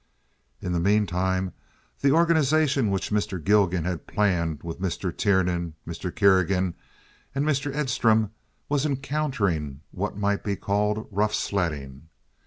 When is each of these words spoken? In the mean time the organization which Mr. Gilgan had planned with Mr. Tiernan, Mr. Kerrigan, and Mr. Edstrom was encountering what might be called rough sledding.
In 0.63 0.71
the 0.71 0.79
mean 0.79 1.05
time 1.05 1.53
the 1.99 2.09
organization 2.11 2.89
which 2.89 3.11
Mr. 3.11 3.39
Gilgan 3.39 3.85
had 3.85 4.07
planned 4.07 4.63
with 4.63 4.81
Mr. 4.81 5.15
Tiernan, 5.15 5.75
Mr. 5.87 6.09
Kerrigan, 6.09 6.73
and 7.35 7.45
Mr. 7.45 7.71
Edstrom 7.71 8.31
was 8.67 8.83
encountering 8.83 9.81
what 9.91 10.17
might 10.17 10.43
be 10.43 10.55
called 10.55 11.07
rough 11.11 11.35
sledding. 11.35 12.09